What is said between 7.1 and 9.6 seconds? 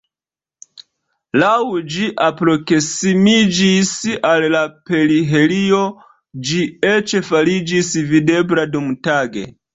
fariĝis videbla dumtage.